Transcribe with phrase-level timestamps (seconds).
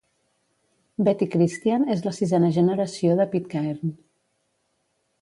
[1.07, 3.97] Betty Christian és la sisena generació de Pitcairn.